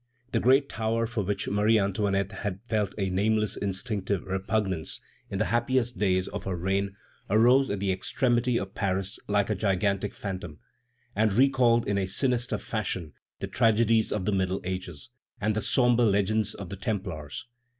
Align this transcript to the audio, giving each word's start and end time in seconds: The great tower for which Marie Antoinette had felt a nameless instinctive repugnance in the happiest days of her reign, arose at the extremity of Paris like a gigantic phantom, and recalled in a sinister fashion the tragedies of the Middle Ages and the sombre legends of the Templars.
The 0.31 0.39
great 0.39 0.67
tower 0.67 1.05
for 1.05 1.21
which 1.21 1.47
Marie 1.47 1.77
Antoinette 1.77 2.31
had 2.31 2.59
felt 2.65 2.95
a 2.97 3.11
nameless 3.11 3.55
instinctive 3.55 4.23
repugnance 4.23 4.99
in 5.29 5.37
the 5.37 5.45
happiest 5.53 5.99
days 5.99 6.27
of 6.29 6.45
her 6.45 6.55
reign, 6.55 6.95
arose 7.29 7.69
at 7.69 7.79
the 7.79 7.91
extremity 7.91 8.57
of 8.57 8.73
Paris 8.73 9.19
like 9.27 9.51
a 9.51 9.55
gigantic 9.55 10.15
phantom, 10.15 10.57
and 11.15 11.33
recalled 11.33 11.87
in 11.87 11.99
a 11.99 12.07
sinister 12.07 12.57
fashion 12.57 13.13
the 13.41 13.47
tragedies 13.47 14.11
of 14.11 14.25
the 14.25 14.31
Middle 14.31 14.59
Ages 14.63 15.11
and 15.39 15.53
the 15.55 15.61
sombre 15.61 16.03
legends 16.03 16.55
of 16.55 16.69
the 16.69 16.77
Templars. 16.77 17.45